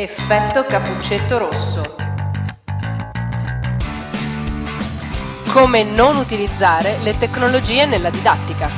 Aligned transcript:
Effetto 0.00 0.64
cappuccetto 0.64 1.38
rosso. 1.38 1.96
Come 5.48 5.82
non 5.82 6.16
utilizzare 6.18 6.98
le 7.02 7.18
tecnologie 7.18 7.84
nella 7.84 8.08
didattica. 8.08 8.70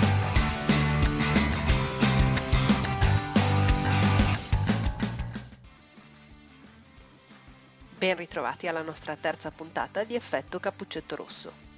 Ben 7.98 8.16
ritrovati 8.16 8.66
alla 8.66 8.80
nostra 8.80 9.14
terza 9.20 9.50
puntata 9.50 10.04
di 10.04 10.14
Effetto 10.14 10.58
cappuccetto 10.58 11.16
rosso. 11.16 11.69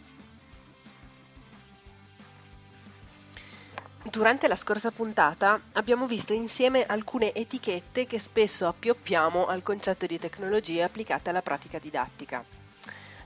Durante 4.12 4.46
la 4.46 4.56
scorsa 4.56 4.90
puntata 4.90 5.58
abbiamo 5.72 6.06
visto 6.06 6.34
insieme 6.34 6.84
alcune 6.84 7.32
etichette 7.32 8.06
che 8.06 8.18
spesso 8.18 8.66
appioppiamo 8.66 9.46
al 9.46 9.62
concetto 9.62 10.04
di 10.04 10.18
tecnologie 10.18 10.82
applicate 10.82 11.30
alla 11.30 11.40
pratica 11.40 11.78
didattica. 11.78 12.44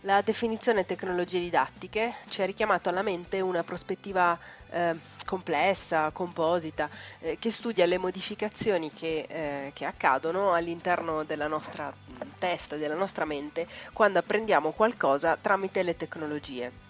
La 0.03 0.23
definizione 0.23 0.87
tecnologie 0.87 1.41
didattiche 1.41 2.15
ci 2.29 2.41
ha 2.41 2.47
richiamato 2.47 2.89
alla 2.89 3.03
mente 3.03 3.41
una 3.41 3.65
prospettiva 3.65 4.39
eh, 4.71 4.97
complessa, 5.25 6.13
composita, 6.13 6.89
eh, 7.19 7.37
che 7.41 7.51
studia 7.51 7.85
le 7.85 7.99
modificazioni 7.99 8.93
che, 8.93 9.27
eh, 9.29 9.73
che 9.75 9.87
accadono 9.87 10.53
all'interno 10.53 11.25
della 11.25 11.49
nostra 11.49 11.93
testa, 12.39 12.77
della 12.77 12.95
nostra 12.95 13.25
mente, 13.25 13.67
quando 13.93 14.21
apprendiamo 14.21 14.71
qualcosa 14.71 15.37
tramite 15.37 15.83
le 15.83 15.97
tecnologie. 15.97 16.87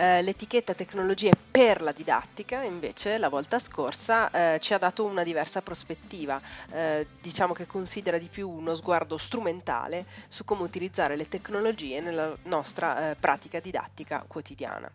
Eh, 0.00 0.22
l'etichetta 0.22 0.74
tecnologie 0.74 1.32
per 1.50 1.82
la 1.82 1.90
didattica 1.90 2.62
invece 2.62 3.18
la 3.18 3.28
volta 3.28 3.58
scorsa 3.58 4.30
eh, 4.54 4.60
ci 4.60 4.72
ha 4.72 4.78
dato 4.78 5.04
una 5.04 5.24
diversa 5.24 5.60
prospettiva, 5.60 6.40
eh, 6.70 7.04
diciamo 7.20 7.52
che 7.52 7.66
considera 7.66 8.16
di 8.16 8.28
più 8.28 8.48
uno 8.48 8.76
sguardo 8.76 9.18
strumentale 9.18 10.06
su 10.28 10.44
come 10.44 10.62
utilizzare 10.62 11.16
le 11.16 11.28
tecnologie 11.28 12.00
nella 12.00 12.32
nostra 12.44 13.10
eh, 13.10 13.16
pratica 13.16 13.58
didattica 13.58 14.24
quotidiana. 14.28 14.88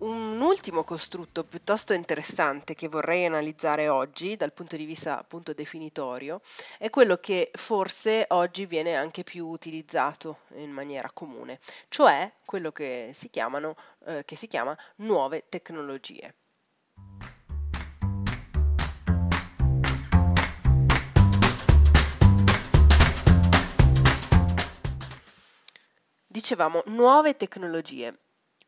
Un 0.00 0.40
ultimo 0.40 0.84
costrutto 0.84 1.42
piuttosto 1.42 1.92
interessante 1.92 2.76
che 2.76 2.86
vorrei 2.86 3.26
analizzare 3.26 3.88
oggi 3.88 4.36
dal 4.36 4.52
punto 4.52 4.76
di 4.76 4.84
vista 4.84 5.18
appunto 5.18 5.52
definitorio 5.52 6.40
è 6.78 6.88
quello 6.88 7.16
che 7.16 7.50
forse 7.54 8.24
oggi 8.28 8.64
viene 8.66 8.94
anche 8.94 9.24
più 9.24 9.48
utilizzato 9.48 10.42
in 10.54 10.70
maniera 10.70 11.10
comune, 11.12 11.58
cioè 11.88 12.32
quello 12.44 12.70
che 12.70 13.10
si, 13.12 13.28
chiamano, 13.28 13.74
eh, 14.06 14.24
che 14.24 14.36
si 14.36 14.46
chiama 14.46 14.78
nuove 14.98 15.46
tecnologie. 15.48 16.32
Dicevamo 26.28 26.84
nuove 26.86 27.36
tecnologie. 27.36 28.16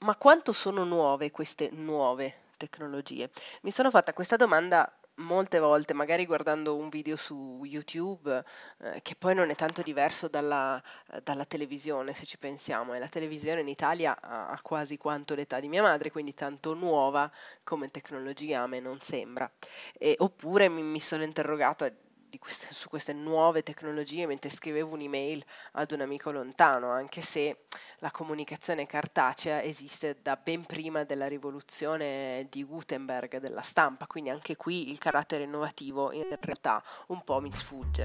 Ma 0.01 0.17
quanto 0.17 0.53
sono 0.53 0.85
nuove 0.85 1.31
queste 1.31 1.69
nuove 1.73 2.49
tecnologie? 2.57 3.31
Mi 3.63 3.71
sono 3.71 3.91
fatta 3.91 4.15
questa 4.15 4.37
domanda 4.37 4.91
molte 5.17 5.59
volte, 5.59 5.93
magari 5.93 6.25
guardando 6.25 6.77
un 6.77 6.89
video 6.89 7.17
su 7.17 7.61
YouTube, 7.65 8.43
eh, 8.79 9.03
che 9.03 9.15
poi 9.17 9.35
non 9.35 9.51
è 9.51 9.55
tanto 9.55 9.83
diverso 9.83 10.29
dalla, 10.29 10.83
dalla, 11.23 11.45
televisione, 11.45 12.15
se 12.15 12.25
ci 12.25 12.39
pensiamo, 12.39 12.95
e 12.95 12.99
la 12.99 13.09
televisione 13.09 13.61
in 13.61 13.69
Italia 13.69 14.19
ha, 14.19 14.49
ha, 14.49 14.61
quasi 14.63 14.97
quanto 14.97 15.35
l'età 15.35 15.61
di 15.61 15.69
mia 15.69 15.83
madre, 15.83 16.11
quindi 16.11 16.33
tanto 16.33 16.73
nuova 16.73 17.31
come 17.63 17.91
tecnologia 17.91 18.63
a 18.63 18.67
me 18.67 18.81
non 18.81 19.01
sembra. 19.01 19.51
E, 19.99 20.15
oppure 20.19 20.69
mi, 20.71 20.83
mi 20.83 21.01
sono 21.01 21.25
interrogata 21.25 21.93
queste, 22.39 22.73
su 22.73 22.89
queste 22.89 23.13
nuove 23.13 23.63
tecnologie 23.63 24.27
mentre 24.27 24.51
scrivevo 24.51 24.95
un'email 24.95 25.45
ad 25.73 25.93
un 25.93 26.01
amico 26.01 26.31
lontano, 26.31 26.91
anche 26.91 27.23
se 27.23 27.65
la 27.99 28.11
comunicazione 28.11 28.87
cartacea 28.87 29.63
esiste 29.63 30.19
da 30.23 30.37
ben 30.37 30.65
prima 30.65 31.05
della 31.05 31.27
rivoluzione 31.27 32.47
di 32.51 32.65
Gutenberg 32.65 33.39
della 33.39 33.63
stampa, 33.63 34.07
quindi 34.07 34.31
anche 34.31 34.57
qui 34.57 34.91
il 34.91 34.99
carattere 34.99 35.45
innovativo 35.45 36.13
in 36.13 36.27
realtà 36.41 36.83
un 37.09 37.23
po' 37.25 37.41
mi 37.41 37.53
sfugge. 37.53 38.05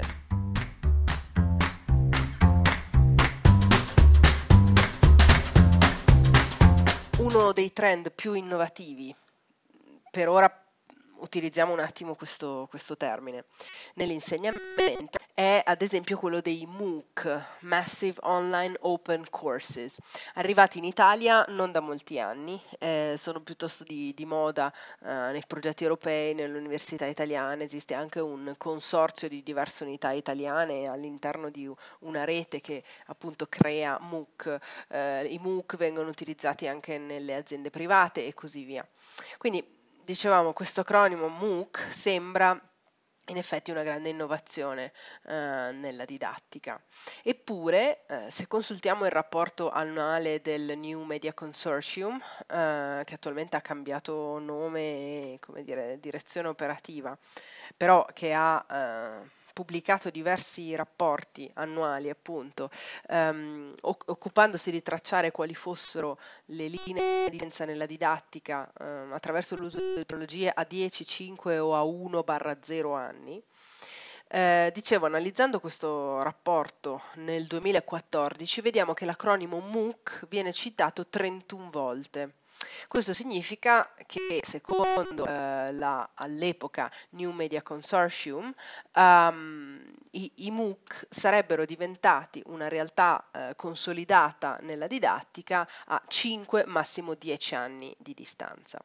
Uno 7.18 7.52
dei 7.52 7.72
trend 7.72 8.12
più 8.12 8.34
innovativi 8.34 9.14
per 10.10 10.28
ora 10.28 10.65
utilizziamo 11.18 11.72
un 11.72 11.80
attimo 11.80 12.14
questo, 12.14 12.66
questo 12.68 12.96
termine, 12.96 13.44
nell'insegnamento 13.94 15.18
è 15.34 15.62
ad 15.64 15.82
esempio 15.82 16.16
quello 16.16 16.40
dei 16.40 16.66
MOOC, 16.66 17.44
Massive 17.60 18.18
Online 18.22 18.76
Open 18.80 19.24
Courses, 19.30 19.98
arrivati 20.34 20.78
in 20.78 20.84
Italia 20.84 21.44
non 21.48 21.72
da 21.72 21.80
molti 21.80 22.18
anni, 22.18 22.60
eh, 22.78 23.14
sono 23.18 23.40
piuttosto 23.40 23.84
di, 23.84 24.12
di 24.14 24.24
moda 24.24 24.72
eh, 25.02 25.06
nei 25.06 25.42
progetti 25.46 25.82
europei, 25.82 26.34
nelle 26.34 26.58
università 26.58 27.06
italiane, 27.06 27.64
esiste 27.64 27.94
anche 27.94 28.20
un 28.20 28.54
consorzio 28.56 29.28
di 29.28 29.42
diverse 29.42 29.84
unità 29.84 30.12
italiane 30.12 30.88
all'interno 30.88 31.50
di 31.50 31.70
una 32.00 32.24
rete 32.24 32.60
che 32.60 32.82
appunto 33.06 33.46
crea 33.46 33.98
MOOC, 34.00 34.58
eh, 34.88 35.24
i 35.26 35.38
MOOC 35.38 35.76
vengono 35.76 36.08
utilizzati 36.08 36.66
anche 36.66 36.98
nelle 36.98 37.34
aziende 37.34 37.70
private 37.70 38.26
e 38.26 38.34
così 38.34 38.64
via. 38.64 38.86
Quindi 39.38 39.75
dicevamo, 40.06 40.52
questo 40.52 40.82
acronimo 40.82 41.26
MOOC 41.26 41.88
sembra 41.90 42.58
in 43.28 43.36
effetti 43.36 43.72
una 43.72 43.82
grande 43.82 44.08
innovazione 44.08 44.92
eh, 45.26 45.72
nella 45.72 46.04
didattica. 46.04 46.80
Eppure, 47.24 48.06
eh, 48.06 48.30
se 48.30 48.46
consultiamo 48.46 49.04
il 49.04 49.10
rapporto 49.10 49.68
annuale 49.68 50.40
del 50.40 50.78
New 50.78 51.02
Media 51.02 51.34
Consortium, 51.34 52.14
eh, 52.46 53.02
che 53.04 53.14
attualmente 53.14 53.56
ha 53.56 53.60
cambiato 53.60 54.38
nome 54.38 54.80
e 54.80 55.40
dire, 55.64 55.98
direzione 55.98 56.46
operativa, 56.46 57.18
però 57.76 58.06
che 58.14 58.32
ha 58.32 58.64
eh, 58.70 59.28
pubblicato 59.56 60.10
diversi 60.10 60.74
rapporti 60.74 61.50
annuali, 61.54 62.10
appunto, 62.10 62.68
ehm, 63.08 63.74
occupandosi 63.80 64.70
di 64.70 64.82
tracciare 64.82 65.30
quali 65.30 65.54
fossero 65.54 66.18
le 66.46 66.68
linee 66.68 67.30
di 67.30 67.38
tendenza 67.38 67.64
nella 67.64 67.86
didattica 67.86 68.70
ehm, 68.78 69.14
attraverso 69.14 69.56
l'uso 69.56 69.78
di 69.78 69.94
tecnologie 69.94 70.50
a 70.54 70.62
10, 70.64 71.06
5 71.06 71.58
o 71.58 71.74
a 71.74 71.82
1 71.84 72.22
0 72.60 72.94
anni. 72.94 73.42
Eh, 74.28 74.70
dicevo, 74.74 75.06
analizzando 75.06 75.58
questo 75.58 76.20
rapporto 76.20 77.00
nel 77.14 77.46
2014, 77.46 78.60
vediamo 78.60 78.92
che 78.92 79.06
l'acronimo 79.06 79.60
MOOC 79.60 80.26
viene 80.28 80.52
citato 80.52 81.06
31 81.06 81.70
volte. 81.70 82.34
Questo 82.88 83.12
significa 83.12 83.92
che 84.06 84.40
secondo 84.42 85.26
eh, 85.26 85.72
la, 85.72 86.10
all'epoca 86.14 86.90
New 87.10 87.32
Media 87.32 87.62
Consortium 87.62 88.52
um, 88.94 89.82
i, 90.12 90.30
i, 90.36 90.50
MOOC 90.50 91.06
sarebbero 91.10 91.64
diventati 91.64 92.42
una 92.46 92.68
realtà 92.68 93.28
eh, 93.32 93.56
consolidata 93.56 94.58
nella 94.62 94.86
didattica 94.86 95.68
a 95.86 96.00
5, 96.06 96.64
massimo 96.66 97.14
10 97.14 97.54
anni 97.54 97.94
di 97.98 98.14
distanza. 98.14 98.78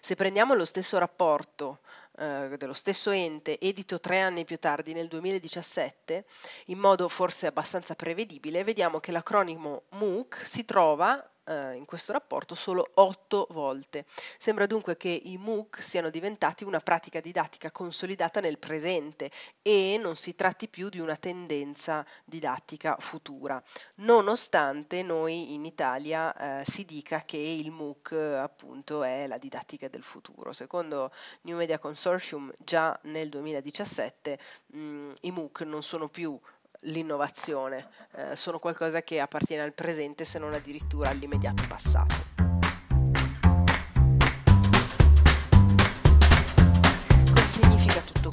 Se 0.00 0.14
prendiamo 0.14 0.54
lo 0.54 0.64
stesso 0.64 0.98
rapporto 0.98 1.80
eh, 2.18 2.54
dello 2.56 2.74
stesso 2.74 3.10
ente, 3.10 3.58
edito 3.60 4.00
tre 4.00 4.20
anni 4.20 4.44
più 4.44 4.58
tardi 4.58 4.92
nel 4.92 5.08
2017, 5.08 6.24
in 6.66 6.78
modo 6.78 7.08
forse 7.08 7.46
abbastanza 7.46 7.94
prevedibile, 7.94 8.64
vediamo 8.64 9.00
che 9.00 9.12
l'acronimo 9.12 9.84
MOOC 9.90 10.42
si 10.44 10.64
trova 10.64 11.22
eh, 11.46 11.74
in 11.74 11.84
questo 11.84 12.12
rapporto 12.12 12.54
solo 12.54 12.90
otto 12.94 13.46
volte. 13.50 14.04
Sembra 14.38 14.66
dunque 14.66 14.96
che 14.96 15.08
i 15.08 15.36
MOOC 15.36 15.82
siano 15.82 16.10
diventati 16.10 16.64
una 16.64 16.80
pratica 16.80 17.20
didattica 17.20 17.70
consolidata 17.70 18.40
nel 18.40 18.58
presente 18.58 19.30
e 19.62 19.98
non 20.00 20.16
si 20.16 20.34
tratti 20.34 20.68
più 20.68 20.88
di 20.88 20.98
una 20.98 21.16
tendenza 21.16 22.04
didattica 22.24 22.96
futura, 22.98 23.62
nonostante 23.96 25.02
noi 25.02 25.54
in 25.54 25.64
Italia 25.64 26.60
eh, 26.60 26.64
si 26.64 26.84
dica 26.84 27.22
che 27.24 27.36
il 27.36 27.70
MOOC 27.70 28.12
appunto 28.12 29.02
è 29.02 29.26
la 29.26 29.38
didattica 29.38 29.88
del 29.88 30.02
futuro. 30.02 30.52
Secondo 30.52 31.12
New 31.42 31.56
Media 31.56 31.78
Consortium 31.78 32.52
già 32.58 32.98
nel 33.04 33.28
2017 33.28 34.38
mh, 34.66 35.12
i 35.22 35.30
MOOC 35.30 35.60
non 35.62 35.82
sono 35.82 36.08
più 36.08 36.38
l'innovazione, 36.82 37.88
eh, 38.16 38.36
sono 38.36 38.58
qualcosa 38.58 39.02
che 39.02 39.20
appartiene 39.20 39.62
al 39.62 39.72
presente 39.72 40.24
se 40.24 40.38
non 40.38 40.52
addirittura 40.52 41.10
all'immediato 41.10 41.62
passato. 41.68 42.46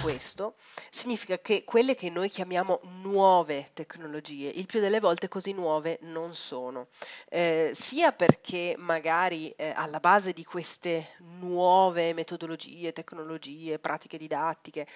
Questo? 0.03 0.55
Significa 0.89 1.39
che 1.39 1.63
quelle 1.63 1.95
che 1.95 2.09
noi 2.09 2.27
chiamiamo 2.27 2.81
nuove 3.01 3.67
tecnologie, 3.73 4.49
il 4.49 4.65
più 4.65 4.81
delle 4.81 4.99
volte 4.99 5.29
così 5.29 5.53
nuove 5.53 5.97
non 6.01 6.35
sono, 6.35 6.87
eh, 7.29 7.71
sia 7.73 8.11
perché 8.11 8.75
magari 8.77 9.51
eh, 9.51 9.71
alla 9.73 10.01
base 10.01 10.33
di 10.33 10.43
queste 10.43 11.15
nuove 11.39 12.13
metodologie, 12.13 12.91
tecnologie, 12.91 13.79
pratiche 13.79 14.17
didattiche, 14.17 14.87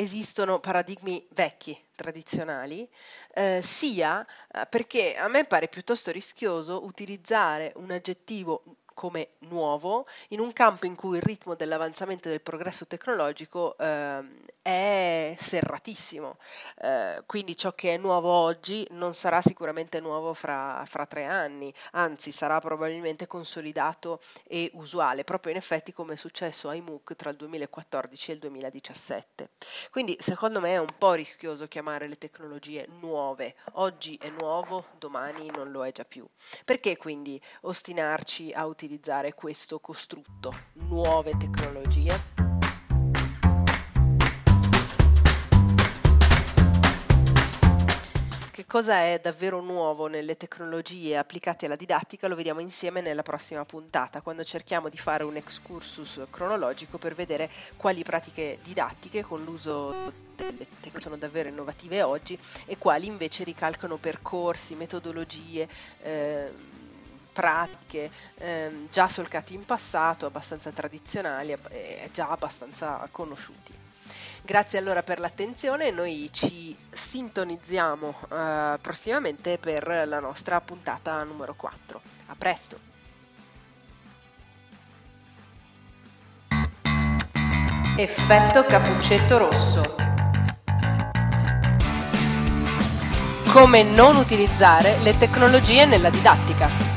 esistono 0.00 0.60
paradigmi 0.60 1.26
vecchi, 1.30 1.76
tradizionali, 1.96 2.88
eh, 3.34 3.58
sia 3.60 4.24
eh, 4.52 4.64
perché 4.66 5.16
a 5.16 5.26
me 5.26 5.44
pare 5.44 5.66
piuttosto 5.66 6.12
rischioso 6.12 6.84
utilizzare 6.84 7.72
un 7.74 7.90
aggettivo 7.90 8.62
come 8.98 9.28
nuovo 9.42 10.08
in 10.30 10.40
un 10.40 10.52
campo 10.52 10.84
in 10.84 10.96
cui 10.96 11.18
il 11.18 11.22
ritmo 11.22 11.54
dell'avanzamento 11.54 12.28
del 12.28 12.40
progresso 12.40 12.84
tecnologico 12.84 13.78
eh, 13.78 14.24
è 14.60 15.34
serratissimo. 15.38 16.36
Eh, 16.82 17.22
quindi 17.24 17.56
ciò 17.56 17.74
che 17.74 17.94
è 17.94 17.96
nuovo 17.96 18.28
oggi 18.28 18.84
non 18.90 19.14
sarà 19.14 19.40
sicuramente 19.40 20.00
nuovo 20.00 20.34
fra, 20.34 20.82
fra, 20.84 21.06
tre 21.06 21.26
anni, 21.26 21.72
anzi 21.92 22.32
sarà 22.32 22.58
probabilmente 22.58 23.28
consolidato 23.28 24.18
e 24.48 24.68
usuale, 24.74 25.22
proprio 25.22 25.52
in 25.52 25.58
effetti 25.58 25.92
come 25.92 26.14
è 26.14 26.16
successo 26.16 26.68
ai 26.68 26.80
MOOC 26.80 27.14
tra 27.14 27.30
il 27.30 27.36
2014 27.36 28.32
e 28.32 28.34
il 28.34 28.40
2017. 28.40 29.50
Quindi 29.92 30.16
secondo 30.18 30.58
me 30.58 30.72
è 30.72 30.78
un 30.78 30.92
po' 30.98 31.12
rischioso 31.12 31.68
chiamare 31.68 32.08
le 32.08 32.18
tecnologie 32.18 32.88
nuove. 33.00 33.54
Oggi 33.74 34.18
è 34.20 34.28
nuovo, 34.40 34.86
domani 34.98 35.50
non 35.54 35.70
lo 35.70 35.86
è 35.86 35.92
già 35.92 36.04
più. 36.04 36.26
Perché 36.64 36.96
quindi 36.96 37.40
ostinarci 37.60 38.50
a 38.52 38.66
utilizzare 38.66 38.87
utilizzare 38.88 39.34
questo 39.34 39.80
costrutto, 39.80 40.50
nuove 40.88 41.36
tecnologie. 41.36 42.46
Che 48.50 48.66
cosa 48.66 49.02
è 49.02 49.20
davvero 49.22 49.60
nuovo 49.60 50.06
nelle 50.06 50.38
tecnologie 50.38 51.18
applicate 51.18 51.66
alla 51.66 51.76
didattica 51.76 52.28
lo 52.28 52.34
vediamo 52.34 52.60
insieme 52.60 53.02
nella 53.02 53.22
prossima 53.22 53.66
puntata, 53.66 54.22
quando 54.22 54.42
cerchiamo 54.42 54.88
di 54.88 54.96
fare 54.96 55.22
un 55.22 55.36
excursus 55.36 56.22
cronologico 56.30 56.96
per 56.96 57.14
vedere 57.14 57.50
quali 57.76 58.02
pratiche 58.02 58.58
didattiche 58.62 59.22
con 59.22 59.44
l'uso 59.44 59.92
delle 60.34 60.66
tecnologie 60.80 61.00
sono 61.00 61.16
davvero 61.18 61.50
innovative 61.50 62.02
oggi 62.02 62.38
e 62.64 62.78
quali 62.78 63.06
invece 63.06 63.44
ricalcano 63.44 63.96
percorsi, 63.98 64.74
metodologie. 64.74 65.68
Eh, 66.02 66.76
pratiche 67.38 68.10
ehm, 68.38 68.88
già 68.90 69.06
solcati 69.06 69.54
in 69.54 69.64
passato, 69.64 70.26
abbastanza 70.26 70.72
tradizionali 70.72 71.56
e 71.68 72.10
già 72.12 72.30
abbastanza 72.30 73.06
conosciuti. 73.12 73.72
Grazie 74.42 74.80
allora 74.80 75.04
per 75.04 75.20
l'attenzione, 75.20 75.92
noi 75.92 76.30
ci 76.32 76.76
sintonizziamo 76.90 78.14
eh, 78.28 78.78
prossimamente 78.80 79.56
per 79.58 79.86
la 79.86 80.18
nostra 80.18 80.60
puntata 80.60 81.22
numero 81.22 81.54
4. 81.54 82.00
A 82.26 82.34
presto! 82.36 82.78
Effetto 87.96 88.64
cappuccetto 88.64 89.38
rosso. 89.38 89.94
Come 93.52 93.82
non 93.84 94.16
utilizzare 94.16 94.98
le 95.02 95.16
tecnologie 95.16 95.84
nella 95.84 96.10
didattica. 96.10 96.87